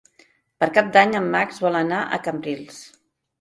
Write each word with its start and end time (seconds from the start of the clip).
Per 0.63 0.69
Cap 0.77 0.89
d'Any 0.95 1.13
en 1.19 1.27
Max 1.35 1.61
vol 1.67 1.77
anar 1.81 2.01
a 2.03 2.21
Cambrils. 2.29 2.81